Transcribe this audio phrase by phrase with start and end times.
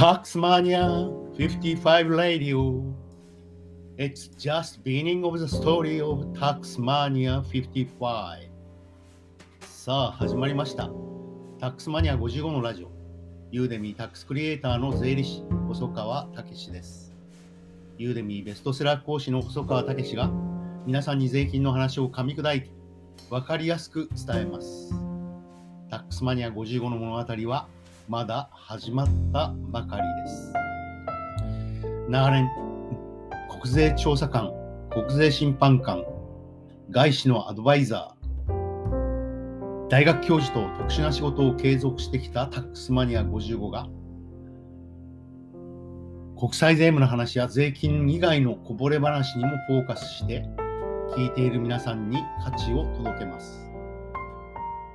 [0.00, 2.82] Taxmania 55 Radio.
[3.98, 8.48] It's just beginning of the story of Taxmania 55.
[9.60, 10.88] さあ、始まりました。
[11.58, 12.90] タックスマニア55のラジオ。
[13.50, 17.12] ユーデミータックスクリエイターの税理士、細川武史です。
[17.98, 20.30] ユーデミーベストセラー講師の細川武史が
[20.86, 22.70] 皆さんに税金の話を噛み砕いて
[23.28, 24.94] 分かりやすく伝えます。
[25.90, 27.68] タックスマニア55の物語は
[28.10, 30.52] まだ始まったばかりです。
[32.08, 32.50] 長年、
[33.62, 34.50] 国税調査官、
[34.90, 36.04] 国税審判官、
[36.90, 43.86] 外資のアドバイザー、大学教授と特殊な仕事を継続してきたタックスマニア55が、
[46.36, 50.44] 国際税務の話や税金以外のこぼれ話にもフォーカスして、
[51.16, 53.69] 聞いている皆さんに価値を届けます。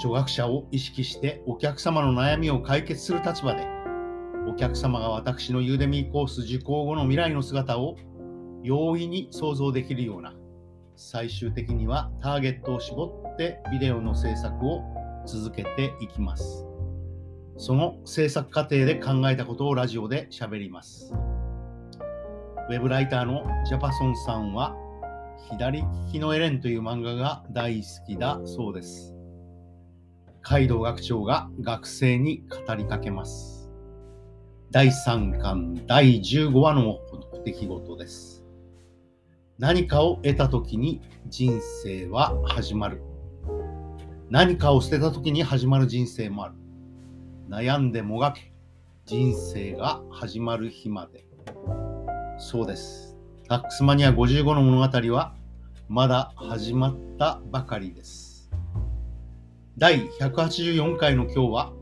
[0.00, 3.66] 初学者を意識してお客様の悩みを解決する立場で、
[4.46, 7.96] お客様が私のユーデミーコース受講後の未来の姿を
[8.62, 10.34] 容易に想像できるような、
[10.94, 14.84] 最終的にはターゲットを絞ってビデオの制作を
[15.26, 16.64] 続けていきます。
[17.56, 21.12] その制作過程で考えたことをラジオで喋ります。
[22.70, 24.76] ウェブライターのジャパソンさんは、
[25.50, 29.17] 左利きのエレンという漫画が大好きだそうです。
[30.42, 33.70] カイドウ学長が学生に語りかけます。
[34.70, 36.98] 第3巻第15話の
[37.44, 38.44] 出来事です。
[39.58, 43.02] 何かを得た時に人生は始まる。
[44.30, 46.54] 何かを捨てた時に始まる人生もある。
[47.48, 48.52] 悩んでもがけ、
[49.06, 51.24] 人生が始まる日まで。
[52.38, 53.16] そうです。
[53.48, 55.34] タックスマニア55の物語は
[55.88, 58.27] まだ始まったばかりです。
[59.78, 61.72] 第184回の今日は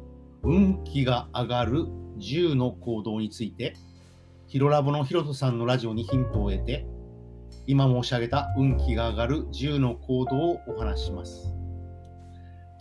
[0.43, 1.85] 運気が上がる
[2.19, 3.75] 10の行動について
[4.49, 6.87] ヒロラボのヒロトさんのラジオにヒントを得て
[7.67, 11.55] 今申し上げた運気が上がる10の行動をお話します。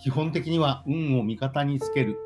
[0.03, 2.17] 基本的には運を味方につける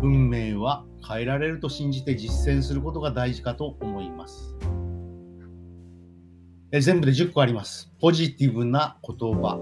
[0.00, 4.54] 運命は変えられると信じて実践することが大事かと思います。
[6.70, 7.92] え全部で10個あります。
[8.00, 9.58] ポジティブな言葉、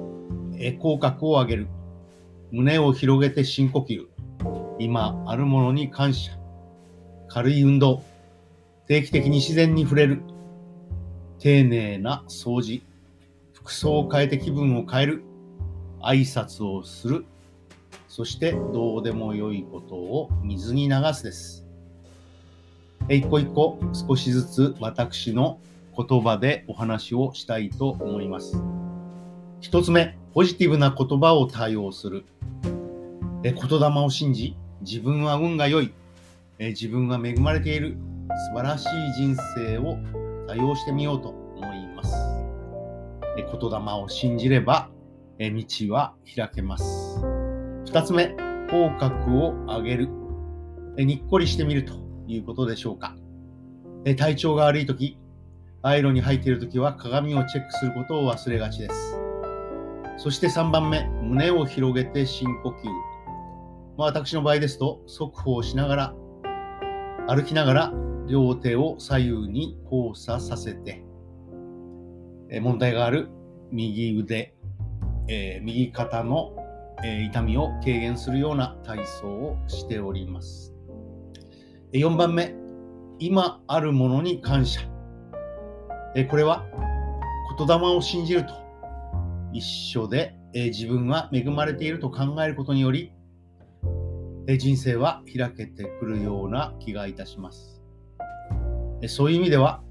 [0.58, 1.68] え口角を上げる、
[2.52, 4.06] 胸を広げて深呼吸、
[4.78, 6.32] 今あるものに感謝、
[7.26, 8.02] 軽い運動、
[8.86, 10.22] 定期的に自然に触れる、
[11.38, 12.82] 丁寧な掃除、
[13.54, 15.24] 服装を変えて気分を変える、
[16.02, 17.24] 挨拶をする、
[18.06, 21.66] そしてどうでもよいことを水に流すです。
[23.08, 25.58] 一個一個少しずつ私の
[25.96, 28.62] 言葉でお話をしたいと思います。
[29.62, 32.24] 一つ目、ポジティブな言葉を多用する。
[33.44, 35.92] え言霊を信じ、自分は運が良い、
[36.58, 37.98] え自分は恵まれている、
[38.48, 39.98] 素晴らしい人生を
[40.48, 42.14] 多用してみようと思います。
[43.36, 44.88] え言霊を信じれば、
[45.38, 47.20] え道は開けます。
[47.84, 48.34] 二つ目、
[48.70, 50.08] 口角を上げる。
[50.96, 51.92] えにっこりしてみると
[52.26, 53.14] いうことでしょうか。
[54.06, 55.18] え体調が悪いとき、
[55.82, 59.21] アイロンに入っているときは鏡をチェックすることを忘れがちです。
[60.16, 62.72] そして3番目、胸を広げて深呼吸。
[63.96, 66.14] まあ、私の場合ですと、速歩しながら、
[67.28, 67.92] 歩きながら
[68.28, 71.04] 両手を左右に交差させて、
[72.50, 73.28] え問題がある
[73.70, 74.54] 右腕、
[75.28, 76.54] えー右肩の、
[77.04, 80.74] え痛みを軽減するような体操をしております。
[81.92, 82.54] 4番目、
[83.18, 84.80] 今あるものに感謝。
[86.14, 86.64] えこれは
[87.58, 88.52] 言霊を信じると
[89.52, 93.12] 一緒で、え自分は恵まれていると考えることにより、
[94.46, 97.82] え人生は開けてくるような気がいたします。
[99.02, 99.82] えそういう意味では、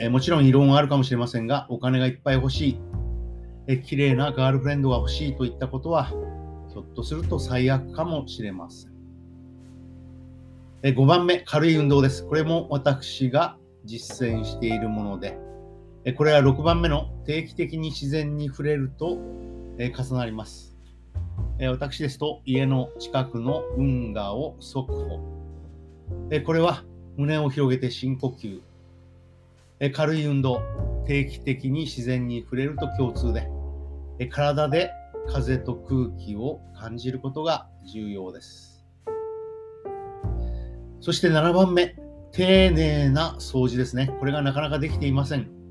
[0.00, 2.80] えもちろん異論はあるかもしれませんが、お金がいっぱい欲しい、
[3.66, 8.92] え綺麗なガールフレンドが欲しいといったことは、ひょっとすると最悪かもしれません。
[10.82, 12.26] え5番目、軽い運動です。
[12.26, 15.38] これも私が実践しているもので、
[16.04, 19.18] えこれは6番目の定期的に自然に触れると、
[19.78, 20.76] え重なります。
[21.60, 25.20] え私ですと家の近くの運河を速歩。
[26.30, 26.82] えこれは
[27.16, 28.60] 胸を広げて深呼吸。
[29.78, 30.60] え軽い運動、
[31.06, 33.48] 定期的に自然に触れると共通で、
[34.18, 34.90] え体で
[35.28, 38.84] 風と空気を感じることが重要です。
[41.00, 41.94] そして7番目、
[42.32, 44.12] 丁寧な掃除ですね。
[44.18, 45.61] これがなかなかできていません。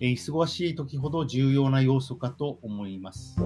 [0.00, 3.36] え忙しい時ほど重要な要素かと思います。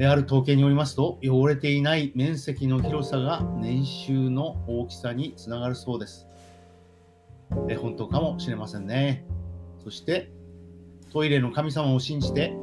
[0.00, 6.26] ある統計によりますと、汚れていない面積の広さが年収の大きさにつながるそうです。
[7.68, 9.26] え本当かもしれませんね。
[9.84, 10.30] そして、
[11.12, 12.56] トイレの神様を信じて、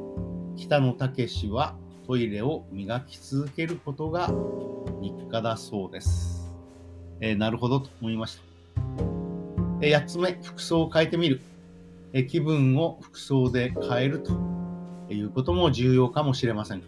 [0.57, 1.77] 北野武は
[2.07, 4.33] トイレを磨き続けることが
[4.99, 6.51] 日課だそうです。
[7.21, 8.41] え、なるほどと思いました。
[9.81, 11.41] え、8つ目、服装を変えてみる。
[12.13, 14.33] え、気分を服装で変えると
[15.09, 16.83] いうことも重要かもしれません。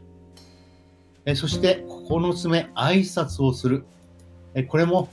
[1.25, 3.85] えそして9つ目、挨拶をする。
[4.55, 5.09] えこれも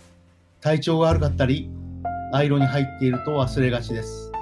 [0.60, 1.70] 体調が悪かったり、
[2.32, 4.32] アイロンに入っていると忘れがちです。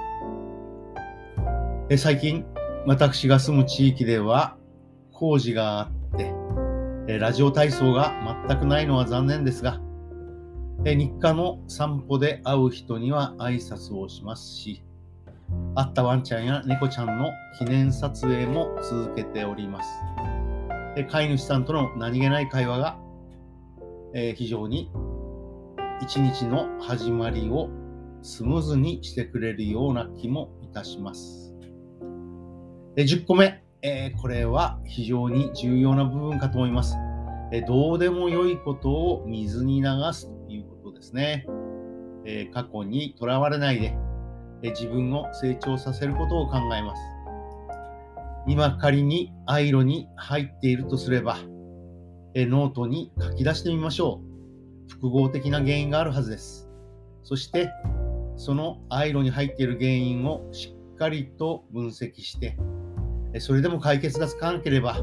[1.89, 2.45] え最近、
[2.85, 4.55] 私が住む地域では
[5.11, 6.33] 工事があって、
[7.09, 8.13] えラジオ体操が
[8.47, 9.81] 全くないのは残念ですが、
[10.85, 14.83] え日課の散歩で会う人には挨拶をしますし、
[15.75, 19.89] 会ったワンちゃんや猫ちゃんの記念撮影も続けております。
[20.95, 22.97] で飼い主さんとの何気ない会話が、
[24.13, 24.91] えー、非常に
[26.01, 27.69] 一日の始まりを
[28.23, 31.53] スムーズにしてくれるような気もいたします。
[32.95, 36.97] で10個目、えー、これは非常に重要な部分かと思います。
[37.51, 41.45] えどうでもよいことを水に流すということですね。
[42.25, 43.95] え過去にとらわれないで、
[44.61, 47.01] 自分を成長させることを考えます。
[48.47, 51.37] 今仮にアイロに入っているとすれば、
[52.33, 54.21] えノートに書き出してみましょ
[54.87, 54.91] う。
[54.91, 56.69] 複合的な原因があるはずです。
[57.23, 57.69] そして、
[58.37, 62.57] そのアイロに入っている原因をしっかりと分析して、
[63.39, 64.97] それでも解決がつかなければ、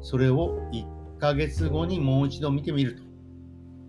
[0.00, 3.02] それを1ヶ月後にもう一度見てみると、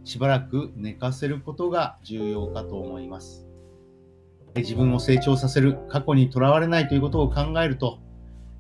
[0.04, 3.49] しばらく寝かせることが重要かと思います。
[4.56, 8.00] 自分を成長させる、過去にとらわれないということを考えると、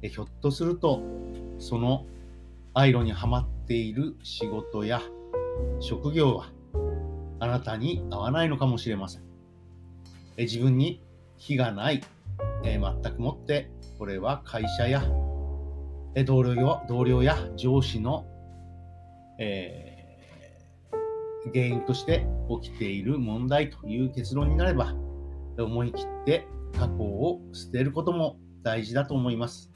[0.01, 1.01] ひょっとすると
[1.57, 2.05] その
[2.73, 5.01] アイロにはまっている仕事や
[5.81, 6.51] 職業は
[7.39, 9.23] あなたに合わないのかもしれません。
[10.37, 11.01] 自分に
[11.37, 12.01] 非がない、
[12.63, 15.03] え全くもってこれは会社や
[16.15, 18.25] え同僚同僚や上司の、
[19.37, 22.25] えー、原因として
[22.61, 24.93] 起きている問題という結論になれば
[25.61, 26.47] 思い切って
[26.77, 29.71] 過去を捨てることも大事だと思います。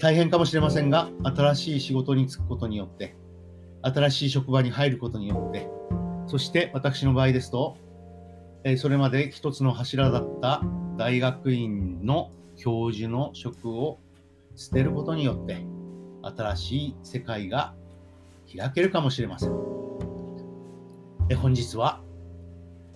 [0.00, 3.16] 大変かもしれませんが、新しい仕事に就くことによって、
[3.82, 5.68] 新しい職場に入ることによって、
[6.26, 7.76] そして私の場合ですと、
[8.78, 10.62] それまで一つの柱だった
[10.96, 13.98] 大学院の教授の職を
[14.56, 15.66] 捨てることによって、
[16.22, 17.74] 新しい世界が
[18.56, 19.50] 開けるかもしれません。
[21.36, 22.03] 本日は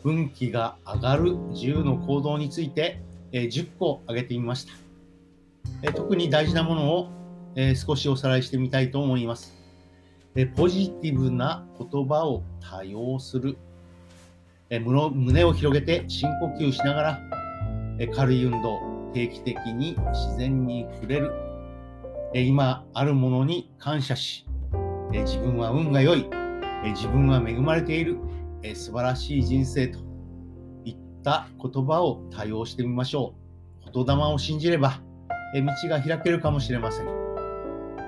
[0.04, 3.00] 運気が上がる10の行動について、
[3.32, 4.72] え10個挙げてみました。
[5.82, 7.08] え特に大事なものを、
[7.56, 9.54] え少しおさらいしてみたいと思います。
[10.34, 13.58] えポジティブな言葉を多用する。
[14.70, 17.20] え胸を広げて深呼吸しながら、
[17.98, 18.78] え軽い運動、
[19.12, 21.32] 定期的に自然に触れる。
[22.34, 24.46] え今あるものに感謝し、
[25.12, 26.28] え自分は運が良い、
[26.84, 28.18] え自分は恵まれている、
[28.62, 30.00] え素晴らしい人生と
[30.84, 33.34] いった言葉を多用してみましょ
[33.86, 33.90] う。
[33.92, 35.00] 言霊を信じれば、
[35.54, 37.06] え道が開けるかもしれません。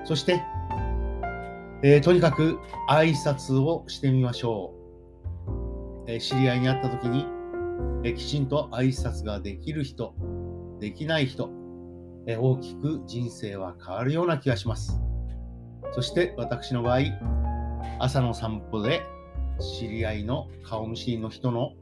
[0.03, 0.41] そして、
[1.83, 2.59] えー、とにかく
[2.89, 4.73] 挨拶をしてみましょ
[6.07, 6.11] う。
[6.11, 7.25] え、知り合いに会った時に、
[8.03, 10.13] え、きちんと挨拶ができる人、
[10.79, 11.49] できない人、
[12.27, 15.01] え大きく人生は変わるような気がします。
[15.93, 16.99] そして私の場合、
[17.99, 19.01] 朝の散歩で
[19.59, 21.73] 知り合いの顔見知りの人の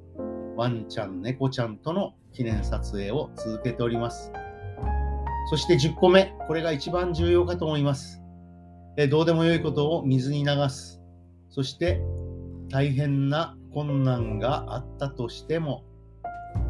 [0.55, 4.31] ワンちゃん、猫ちゃんとの記念撮影を続けております。
[5.49, 8.21] そして10個目、これが一番重要かと思います。
[8.97, 11.01] えどうでもよいことを水に流す。
[11.49, 12.01] そして
[12.69, 15.85] 大変な困難があったとしても、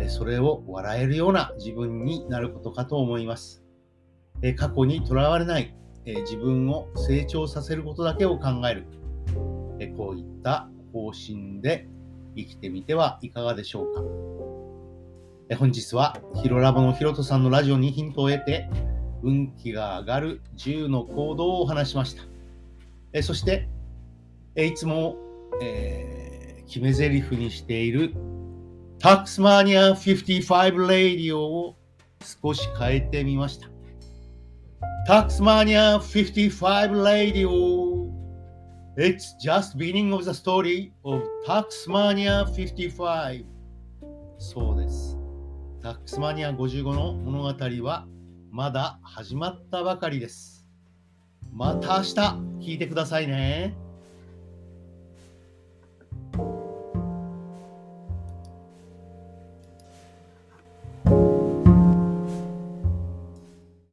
[0.08, 3.63] それを笑えるような自分になることかと思います。
[4.56, 5.75] 過去にとらわれない
[6.06, 8.86] 自分を成長させることだけを考える。
[9.98, 11.88] こういった方針で
[12.36, 14.01] 生きてみてはいかがでしょうか。
[15.58, 18.69] 本日はヒロラボのヒロトさんのラジオにヒントを得て
[19.24, 22.24] 運気が上がる10の行動をお話しました。
[23.13, 23.67] えそして、
[24.55, 25.17] えいつも、
[25.62, 28.13] えー、決め台詞にしている
[29.00, 31.75] タックスマニア55レイディオを
[32.43, 33.69] 少し変えてみました。
[35.08, 37.78] タックスマニア55レイディオ
[39.00, 43.46] It's just beginning of the story of Taxmania 55
[44.38, 45.18] そうです。
[45.82, 47.48] タックスマニア55の物語
[47.82, 48.06] は
[48.51, 50.68] まだ始まったばかりです。
[51.53, 52.13] また明日
[52.60, 53.74] 聞いてくださいね。